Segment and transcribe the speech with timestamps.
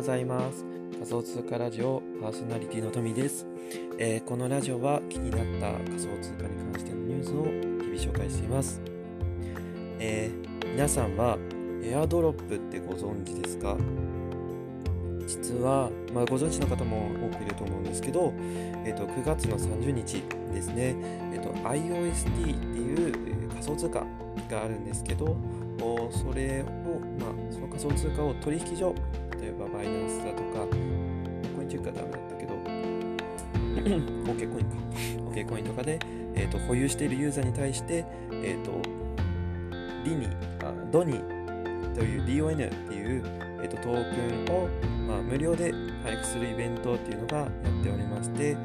[0.00, 0.64] ございます。
[0.94, 3.46] 仮想通貨ラジオパーソナリティのトミです、
[3.98, 8.80] えー、このラジオは気になった仮想通貨に関してのニュースを日々紹介しています、
[9.98, 11.36] えー、皆さんは
[11.82, 13.76] エアドロップってご存知ですか？
[15.26, 18.32] 実は、まあ、ご存知の方も多くいると思うんですけど、
[18.86, 20.22] えーと、9月の30日
[20.54, 20.96] ですね、
[21.34, 24.00] えーと、IOST っていう仮想通貨
[24.50, 25.36] があるんですけど
[26.10, 26.64] それを、
[27.22, 28.94] まあ、その仮想通貨を取引所
[29.40, 30.66] 例えばバイナンスだとか
[31.56, 32.54] コインチェックはダメだったけど
[34.32, 34.76] OK コインか
[35.32, 35.98] OK コインとかで、
[36.34, 38.72] えーと、保有しているユーザーに対して、えーと、
[40.04, 40.28] リニ
[40.62, 41.14] あドニ
[41.94, 43.22] という DON っていう、
[43.62, 44.68] えーと、トークンを、
[45.08, 45.72] まあ、無料で
[46.02, 47.48] 配布するイベントっていうのがやっ
[47.82, 48.56] ておりまして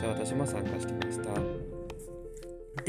[0.00, 1.69] じゃあ私も参加してました。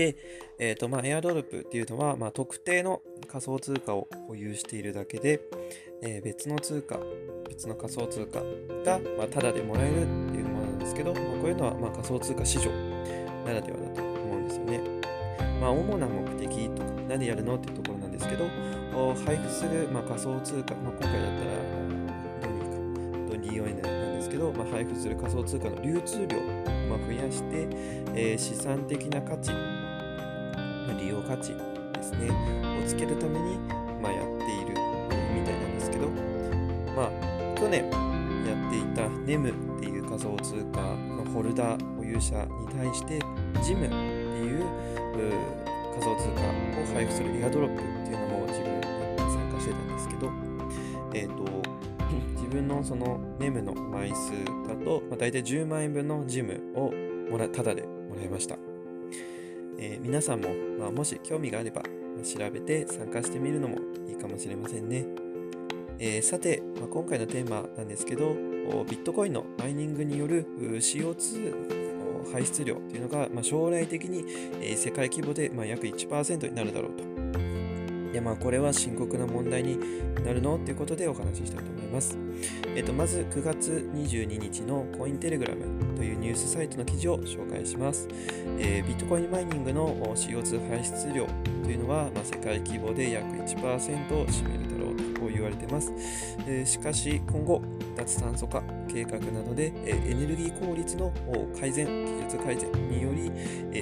[0.02, 0.16] で、
[0.58, 5.41] えーとまあ、エアドロップっていうのは、まあ、特定の仮想通貨を保有しているだけで、
[6.02, 6.99] えー、別の通貨、
[7.48, 8.40] 別の仮想通貨
[8.84, 12.72] が、まあ、タダでもらえるっていうものなんですけど、まあ、こういうのは、まあ、仮想通貨市場
[13.46, 14.82] ならではだと思うんですよね。
[15.62, 18.48] まあ、主な目的とか、何やるのっていうところなんですけど、
[19.24, 21.52] 配布する、まあ、仮想通貨、まあ、今回だったら、
[22.41, 22.70] ドニー
[23.20, 26.41] か、ドニー ON なんですけど、まあ、配布する仮想通貨の流通量を、
[26.90, 27.68] ま、増やして、
[28.16, 29.52] えー、資産的な価値
[30.87, 31.54] ま利用価値
[31.93, 32.29] ですね。
[32.84, 33.57] をつけるために、
[34.01, 34.70] まあ、やっている
[35.34, 36.07] みたいなんですけど、
[36.96, 37.90] まあ、去年
[38.46, 43.20] やっていた NEM っていう仮想通貨のホルダー保有者に対して
[43.62, 43.96] JIM って
[44.46, 44.65] いう
[45.93, 48.82] 仮想通貨を配布するエアドロップっていうのも自分
[49.29, 50.32] 参加してたんですけど、
[51.13, 51.82] えっ、ー、と
[52.35, 54.32] 自分のその NEM の枚数
[54.68, 56.91] だと、まあ、大体10万円分の JIM を
[57.32, 58.71] もらただでもらいました。
[59.82, 61.82] えー、皆さんも、まあ、もし興味があれば、
[62.24, 65.06] 調べて参加してみるのもいいかもしれませんね。
[65.97, 68.34] えー、さて、まあ、今回のテーマなんですけど、
[68.88, 74.23] ビットコインのマイニングによる CO2 排出量というのが、まあ、将来的に、
[74.78, 77.10] 世界規模で、ま約1%になるだろうと。
[78.11, 79.77] でまあ、これは深刻な問題に
[80.25, 82.17] なるのということでお話ししたいと思います。
[82.75, 88.07] えっと、まず9月22日のコインテレグラムというニュースサイトの記事を紹介します。
[88.57, 91.27] えー、ビットコインマイニングの CO2 排出量
[91.63, 95.94] というのは、まあ、世界規模で約1%を占めるだろうと言われています。
[96.47, 97.61] えー、しかし今後、
[97.96, 101.12] 脱炭素化計画などで、エネルギー効率の
[101.59, 103.31] 改善、技術改善により、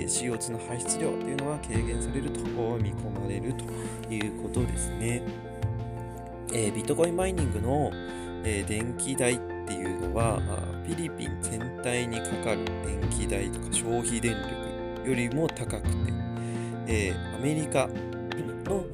[0.07, 5.21] CO2 の排出量というのは軽減されると見込まれるということですね。
[6.53, 7.91] え、ビットコインマイニングの、
[8.43, 10.39] え、電気代っていうのは、
[10.85, 14.35] フィリピン全体にかかる電気代とか消費電
[15.03, 15.89] 力よりも高くて、
[16.87, 17.87] え、アメリカ
[18.65, 18.85] の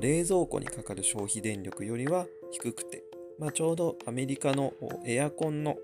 [0.00, 3.04] 冷蔵庫にかかる消費電力よりは低くて、
[3.38, 4.72] まあ、ちょうどアメリカの
[5.04, 5.76] エアコンの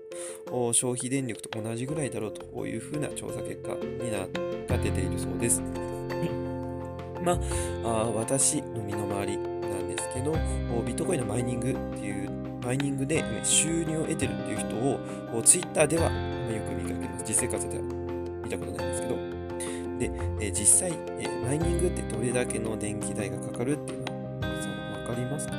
[0.73, 4.19] 消費電力と同じぐらいだろうというふうな調査結果にな
[4.67, 5.61] が出ているそうです。
[7.23, 7.39] ま
[7.83, 10.33] あ、私の身の回りなんですけど、
[10.85, 12.29] ビットコインのマイニングっていう
[12.63, 17.23] マイニングで収入を得てるっていう人をツイッターではよく見かけます。
[17.25, 17.83] 実生活では
[18.43, 19.15] 見たことないんですけど。
[19.97, 20.11] で、
[20.41, 24.19] え実際、えマイニングってどれだけの電気代がかかるっていうのは
[25.07, 25.53] 分かりますか、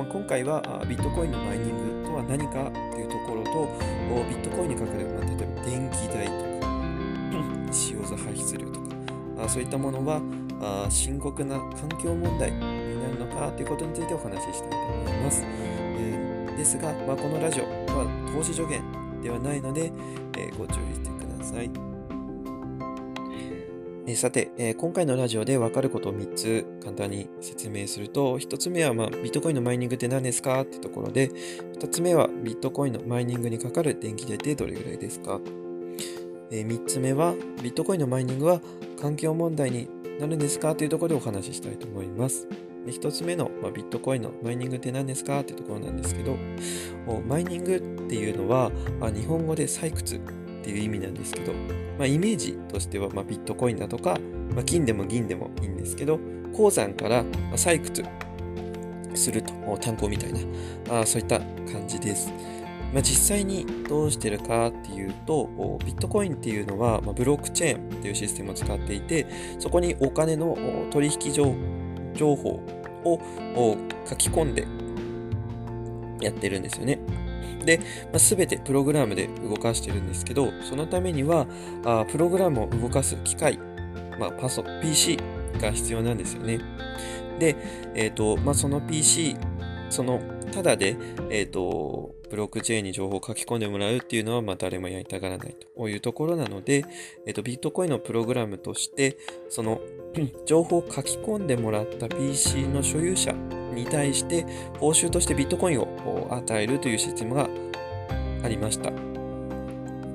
[0.00, 3.68] まあ、今回はビットコインのマイニングとは何かっていうところと
[4.30, 6.72] ビットコインにかかる、まあ、例えば電気代とか
[7.68, 8.88] CO2 排出量とか
[9.44, 10.22] あそういったものは
[10.62, 12.60] あ深刻な環境問題に
[12.98, 15.44] なるのかということについてお話ししたいと思います。
[15.44, 18.82] えですが、まあ、このラジオは投資助言
[19.20, 19.92] ではないので、
[20.38, 21.89] えー、ご注意してください。
[24.10, 35.40] え、さて、え、今回のラジオで分かることを3つ簡単に説明すると、1つ目は、まあ、ビットコインのマイニングって何ですかってところで、2つ目はビットコインのマイニングにかかる電気代ってどれぐらいですか、
[36.50, 38.60] え3つ目はビットコインのマイニングは
[39.00, 39.88] 環境問題に
[40.18, 42.48] なるんですかというところでお話ししたいと思います。
[42.86, 46.36] 1つ目の、まあ、ビットコインのマイニングって何ですかってところなんですけど、
[47.28, 50.20] マイニングっていうのは、まあ、日本語で採掘
[50.60, 51.52] っていう意味なんですけど、
[51.98, 54.18] まあ、イメージとしては、ま、ビットコインだとか、
[54.54, 56.20] まあ、金でも銀でもいいんですけど、
[56.54, 57.24] 鉱山から
[57.54, 58.04] 採掘
[59.14, 62.30] すると、炭鉱みたいな、あそういった感じです。
[62.92, 69.26] まあ、実際にどうしてるかっていうと、ビットコインっていうのは、ま、ブロックチェーンっていうシステムを使っていて、
[69.58, 70.58] そこにお金の
[70.90, 71.54] 取引情
[72.36, 72.60] 報
[73.04, 73.20] を
[74.06, 74.66] 書き込んで
[76.20, 76.98] やってるんですよね。
[77.64, 81.46] で、まあ、全てプログラムで動かしてるんですけど、そのためには、
[81.84, 83.58] あプログラムを動かす機械、
[84.18, 85.18] まあ、パソ、PC
[85.60, 86.60] が必要なんですよね。
[87.38, 87.56] で、
[87.94, 89.36] えっ、ー、と、まあ、その PC、
[89.88, 90.20] その、
[90.52, 90.96] ただで、
[91.30, 96.84] えっ、ー、と、ブロックチェーンに情報を書き込んでもらうっていうのは、まあ、誰もやりたがらないというところなので、
[97.26, 99.18] えっと、ビットコインのプログラムとして、
[99.48, 99.80] その
[100.46, 103.34] 情報を書き込んでもらった PC の所有者
[103.80, 104.46] に対して
[104.78, 107.48] 報酬としてビットコインを与えるというシステムが
[108.42, 108.92] ありました。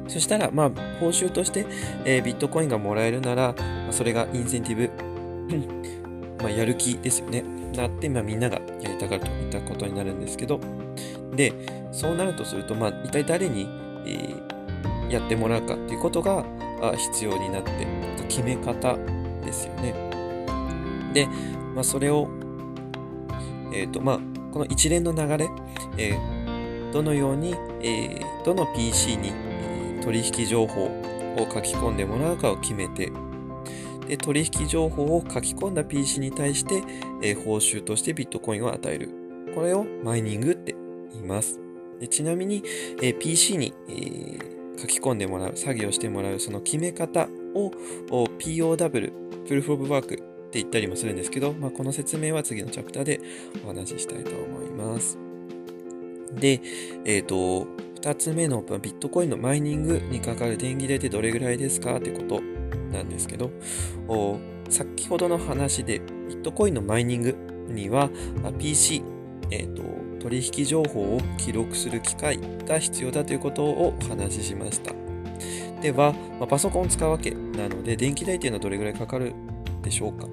[0.08, 0.70] そしたら、まあ、
[1.00, 1.66] 報酬として、
[2.06, 3.56] えー、ビットコインがもらえるなら、
[3.88, 4.92] ま、それがインセンティブ、
[6.42, 7.44] まあ、やる気ですよね。
[7.76, 10.60] なって、まあ、みんながやりたがるといったことになるんですけど、
[11.36, 11.54] で、
[11.92, 13.68] そうなるとすると、まあ、一体誰に、
[14.06, 16.46] えー、やってもらうかっていうことが
[16.96, 17.72] 必要になって、
[18.30, 18.98] 決め方
[19.44, 19.94] ですよね。
[21.14, 21.28] で、
[21.74, 22.30] まあ、それを、
[23.76, 24.20] え、ー、と、まあ、
[24.52, 25.50] この一連の流れ、
[25.98, 33.12] えー、どのように、えー、どの PC に、え取引情報を書き込んでもらうかを決めて、
[34.08, 36.84] で取引情報を書き込んだ PC に対して、
[37.22, 39.10] え報酬としてビットコインを与える。
[39.54, 40.76] これをマイニングって
[41.12, 41.60] 言います。
[42.00, 42.64] でちなみに、
[43.02, 47.72] え PC に、えー、書き込んでもらう、作業してもらうその決め方を
[48.10, 49.12] POW、
[49.48, 53.20] Proof of Work って言ったりもするんですけど、まあ、この説明は次のチャプターで
[53.66, 55.20] お話ししたいと思います。
[56.34, 56.62] で、
[57.04, 57.68] えっ、ー、と、
[58.02, 62.42] 2つ目のビットコインのマイニングにかかる電気代ってどれぐらいですかってこと
[62.92, 63.52] なんですけど、
[64.70, 67.36] 先ほどの話でビットコインのマイニング
[67.68, 68.10] には
[68.58, 69.04] PC、
[69.52, 69.84] えーと、
[70.22, 74.94] 取引情報を記録する機械が必要だということをお話ししました。
[75.82, 79.34] では、まあ、パソコンを使うわけなので、電気代っていうのはどれぐらいかかる
[79.82, 80.28] でしょうか、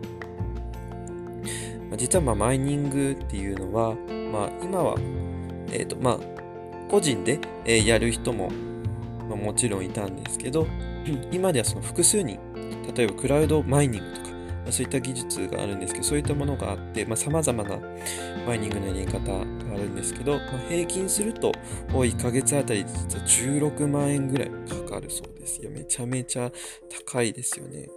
[1.96, 3.94] 実はまあマイニングっていうのは、
[4.32, 4.96] まあ、今は、
[5.70, 6.18] え、ー、と、まあ、
[6.90, 8.50] 個人で、えやる人も、
[9.28, 10.66] まあ、もちろんいたんですけど、
[11.32, 12.38] 今ではその複数人、
[12.94, 17.78] 例えばクラウドマイニングとか、まあ、そういった技術があるんですけど、そういったものがあってさ、まあ、様々な
[18.46, 19.44] マイニングのやり方があ
[19.76, 21.52] るんですけど、まあ、平均すると、
[21.88, 23.24] 1ヶ月あたり実は
[23.64, 25.70] 16万円ぐらいかかるそうですよ。
[25.70, 26.50] めちゃめちゃ
[27.06, 27.88] 高いですよね。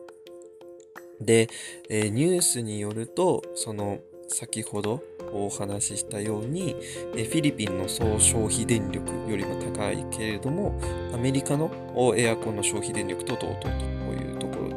[1.21, 1.49] で、
[1.89, 5.03] えー、ニュースによると、その、先ほど
[5.33, 6.75] お話ししたように、
[7.13, 10.79] フィリピンの総消費電力よりも高いけれども、
[11.13, 11.71] アメリカの
[12.15, 14.73] エアコンの消費電力と同等というところ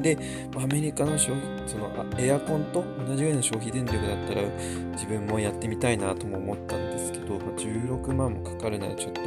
[0.00, 0.18] で、で、
[0.56, 4.42] アメリカの消費、そのエアコンと同じぐらいの消費電力だったら
[4.92, 9.22] 自分もやってみたいなとも思ったんですけど、16万もかかるならちょっと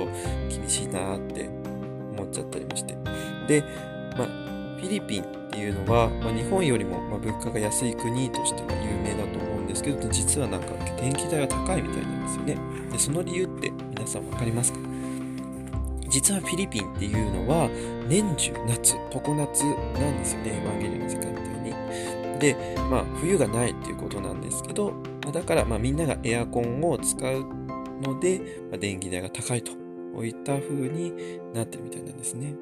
[0.50, 1.50] 厳しいなって
[2.16, 2.96] 思っちゃったりもして。
[3.48, 3.64] で、
[4.18, 12.58] まあ、フィリピンっていうのは、まあ、日本よりもま物価が安い国としては有名だと思うんですけど、実はなんか電気代は高いみたいなんですよね。
[12.92, 14.80] で、その理由って皆さん分かりますか？
[16.10, 17.70] 実はフィリピンっていうのは
[18.08, 21.40] 年中夏、常夏なんですよね、エヴァンゲリオンの時間帯
[22.34, 22.40] に。
[22.40, 22.56] で、
[22.90, 24.94] まあ冬がないっていうことなんですけど、
[25.26, 27.46] ま、だからまみんながエアコンを使う
[28.02, 28.40] ので、
[28.72, 29.72] ま、電気代が高いと
[30.24, 32.54] いった風になってるみたいなんですね。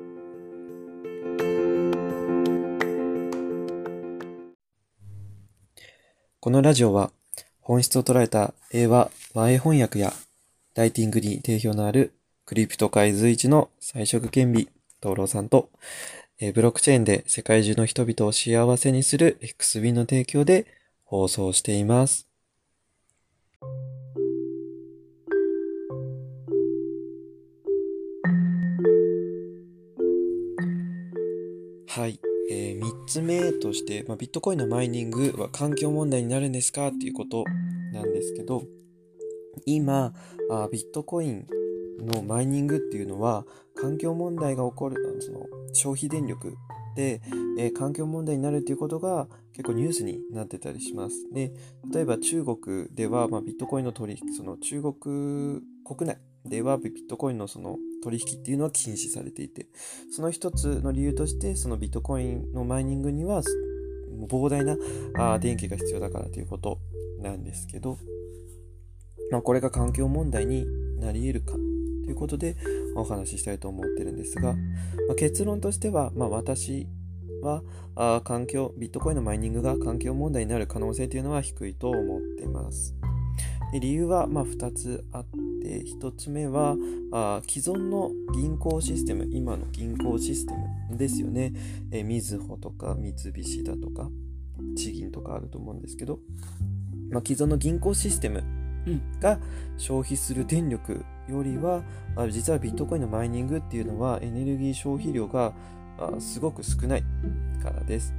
[6.45, 7.09] このラジオは
[7.59, 10.13] 本質を捉えた英和和英翻訳や
[10.75, 12.13] ライティングに定評のある
[12.45, 14.67] クリプト界随一の彩色兼備、
[15.01, 15.71] 東郎さんと、
[16.53, 20.67] ブロックチェーンで世界中の人々を幸せにする XB の提供で
[21.03, 22.27] 放送しています。
[31.87, 32.19] はい。
[32.49, 37.43] えー、3つ目として、まあ、ビットコインのマイニングは環境問題になるんですかっていうこと
[37.91, 38.63] なんですけど、
[39.65, 40.13] 今、
[40.51, 41.47] あビットコイン
[41.99, 46.55] のマイニングっていうのは、環境問題が起こる、その消費電力
[46.95, 47.21] で、
[47.57, 51.27] えー、環境問題になるっていうことが結構ニュースになってたりします。
[51.33, 51.51] で、
[51.93, 59.65] 例えば中国では、まあ、ビットコインの取引、その中国国内ではビットコインのその取引っていうのは禁止されていて、
[60.11, 63.41] その一つの理由として、そのビットコインのマイニングには
[64.27, 64.77] 膨大な
[65.33, 66.77] あ電気が必要だからということ
[67.19, 67.97] なんですけど、
[69.31, 70.67] まあ、これが環境問題に
[70.99, 71.57] なり得るかと
[72.09, 72.55] いうことで
[72.95, 74.59] お話ししたいと思ってるんですが、ま
[75.13, 76.87] あ、結論としては、まあ、私
[77.41, 77.63] は
[77.95, 82.95] あ環境、ビットコインのマイニングが環境問題になる可能性というのは低いと思っています。
[83.71, 85.25] で理由はまあ2つあっ
[85.61, 86.75] て、1つ目は
[87.11, 90.53] あ既存の銀行システム、今の銀行システ
[90.89, 91.53] ムですよね。
[91.91, 94.09] えみずほとか三菱だとか、
[94.75, 96.19] 地銀とかあると思うんですけど、
[97.09, 98.43] まあ、既存の銀行システム
[99.19, 99.39] が
[99.77, 101.83] 消費する電力よりは、
[102.15, 105.53] あ実はビットコインのマイニングっていうのはエネルギー消費量が
[105.97, 107.03] あすごく少ない
[107.61, 108.13] からです。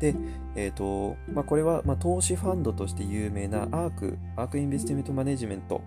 [0.00, 0.14] で、
[0.54, 5.82] え、ー、と、まあ、これは、まあ、投資ファンドとして有名なアーク、アークインベスティメントマネジメント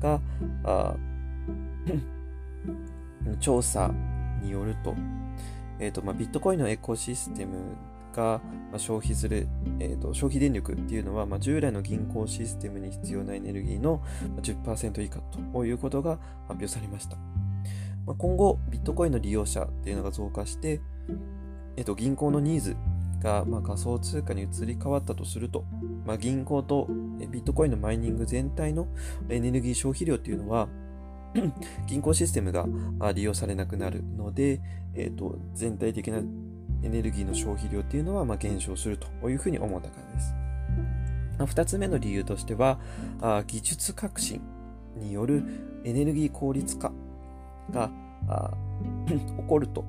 [0.00, 0.20] が
[0.64, 0.94] あ
[3.40, 3.90] 調査
[4.42, 4.94] によると,、
[5.78, 7.76] えーとまあ、ビットコインのエコシステム
[8.14, 8.40] が
[8.76, 9.46] 消費する、
[9.80, 14.02] えーと、消費電力っていうのは、まあ、従来の銀行システムに必要なエネルギーの
[14.40, 15.20] 10%以下
[15.52, 17.16] ということが発表されました。
[18.06, 20.80] まあ、今後、ビットコインの利用者っていうのが増加して、
[21.76, 22.76] えーと、銀行のニーズ
[23.22, 25.64] が、まあ、仮想通貨に移り変わったとすると、
[26.04, 26.86] まあ、銀行と
[27.30, 28.88] ビットコインのマイニング全体の
[29.28, 30.68] エネルギー消費量っていうのは、
[31.86, 32.66] 銀行システムが
[33.12, 34.60] 利用されなくなるので、
[34.94, 36.18] えーと、全体的な
[36.82, 40.34] エネルギーの消費量っていうのはま減少するというふうに思ったからです。
[41.38, 42.78] 2つ目の理由としては、
[43.46, 44.40] 技術革新
[44.96, 45.44] による
[45.84, 46.92] エネルギー効率化
[47.70, 47.90] が
[49.06, 49.84] 起こると、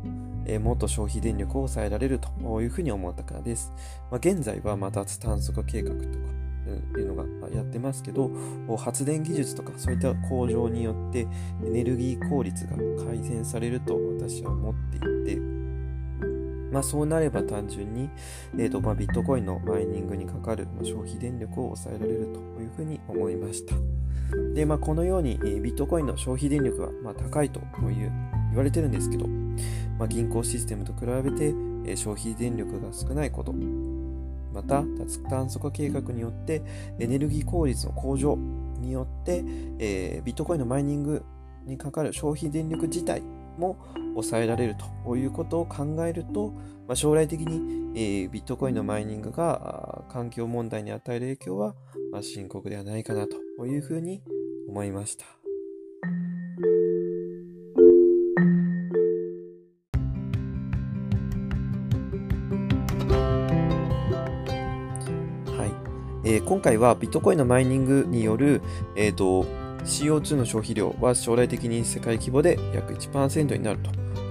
[0.49, 3.71] えー、もっと消費電力を抑えられるというふうに思ったからです。
[4.09, 6.07] まあ、現在はま脱炭素化計画とか
[6.97, 8.31] いうのがやってますけど、
[8.77, 11.27] 発電技術とかそういった向上によって
[11.65, 15.41] エネルギー効率が改善されると私は思っていて、
[16.71, 18.09] まあ、そうなれば単純に、
[18.57, 23.75] えーとまあ、ビットコインのマイニングにかかる消費電力を抑えられるというふうに思いました。
[24.53, 28.11] で、まあ、このように、えー、ビットコインの消費電力は、まあ、高いという
[28.49, 29.27] 言われてるんですけど、
[29.97, 31.53] まあ、銀行システムと比べて、
[31.85, 33.53] え、消費電力が少ないこと、
[34.53, 36.61] また脱炭素化計画によって
[36.99, 38.35] エネルギー効率の向上
[38.79, 39.43] によって、
[39.79, 41.23] えー、ビットコインのマイニング
[41.65, 43.21] にかかる消費電力自体
[43.57, 43.77] も
[44.13, 44.75] 抑えられる
[45.05, 46.51] ということを考えると、
[46.87, 51.75] まあ、将来的に、えー、ビットコインのマイニングが環境問題に与える影響は、
[52.11, 54.21] まあ、深刻ではないかなというふうに
[54.67, 55.38] 思いました。
[66.29, 68.61] えー、今回はビットコインのマイニングによる、
[68.95, 69.45] えーと、
[69.83, 73.89] CO2 の消費量は将来的に世界規模で約1%になると。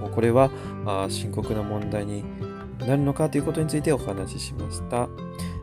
[0.09, 0.49] これは
[0.85, 2.23] あ深刻な問題に
[2.79, 5.09] なるのかということについてお話ししました。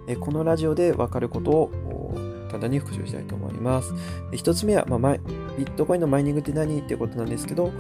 [0.07, 1.71] え、このラジオで分かることを
[2.49, 3.95] 簡単に復習したいと思います。
[4.33, 5.17] 一つ目は、まあ、
[5.57, 7.73] ビットコインのマイニングって何ってことなんですけど、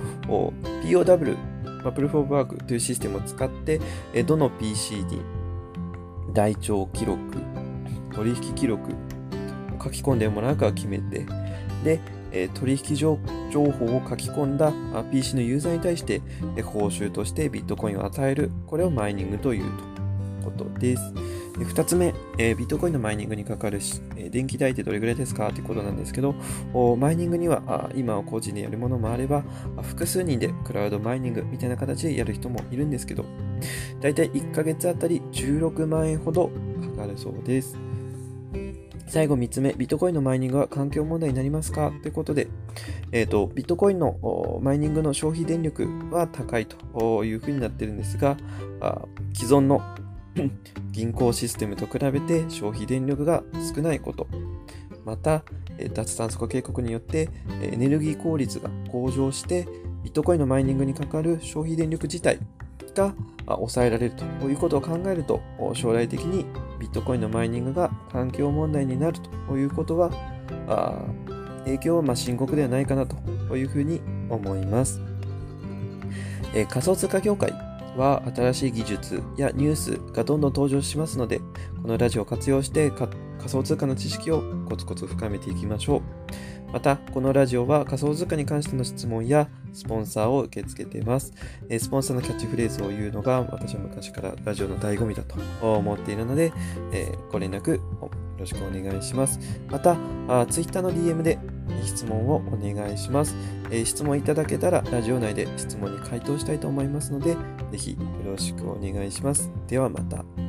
[0.83, 1.37] POW、
[1.83, 3.81] まあ、プルフォーワークというシステムを使って、
[4.23, 5.21] どの PC に
[6.33, 7.21] 台帳記録、
[8.17, 8.91] 取引記録
[9.83, 11.27] 書き込んでもらうか決めて、
[11.85, 12.01] で、
[12.33, 14.73] え取引情報を書き込んだ
[15.13, 16.21] PC のユーザーに対して
[16.63, 18.51] 報酬としてビットコインを与える。
[18.67, 19.71] これをマイニングという
[20.45, 21.03] ことです。
[21.57, 26.35] 2つ目、えビットコインのマイニングにかかるし、え電気代ってどれぐらいですかということなんですけど、
[26.99, 29.43] マイニングにはあ今は個人でやるものもあれば、
[29.83, 33.25] 複数人でクラウドマイニングみたいな形でやる人もいるんですけど、
[34.01, 36.51] だいたい1ヶ月あたり16万円ほど
[36.95, 37.79] かかるそうです。
[39.09, 41.93] 最後3つ目、ビットコインのマイニングは環境問題になりますか？
[42.03, 42.49] ということで、
[43.13, 48.37] えーと、ビットコインのマイニングの消費電力は高いというふうになっているんですが、
[48.81, 49.81] あ既存の
[50.91, 53.43] 銀行システムと比べて消費電力が
[53.75, 54.27] 少ないこと、
[55.05, 55.45] また、
[55.93, 57.29] 脱炭素化計画によって
[57.63, 59.67] エネルギー効率が向上して、
[60.03, 62.39] ビットコインのマイニングにかかる消費電力自体
[62.97, 63.15] が
[63.47, 65.41] 抑えられるということを考えると、
[65.75, 66.45] 将来的に
[66.79, 70.11] ビットコインのマイニングが環境問題になるということは、
[71.65, 74.01] 影響はま深刻ではないかなというふうに
[74.31, 75.01] 思います。
[76.55, 77.53] え仮想通貨業界
[77.97, 81.41] は新しい技術やニュースがどんどん登場しますので、
[81.83, 83.11] このラジオを活用して仮
[83.47, 86.03] 想通貨の知識をコツコツ深めていきましょう。
[86.73, 91.33] また、このラジオは仮想通貨に関しての質問やスポンサーを受け付けています。
[91.79, 96.53] スポンサーのキャッチフレーズを言うのが私は昔からラジオの醍醐味だと思っているので、
[97.33, 97.81] ご連絡よ
[98.39, 99.41] ろしくお願いします。
[99.71, 99.97] また、
[100.51, 101.39] Twitter の DM で
[101.83, 103.35] 質問をお願いします。
[103.85, 107.37] 質問いただけたらラジオ内で質問に回答したいと思いますので、
[107.71, 109.51] ぜひよろしくお願いします。
[109.67, 110.46] ではまた。